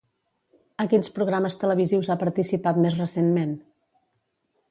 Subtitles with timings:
[0.83, 3.53] A quins programes televisius ha participat més recentment?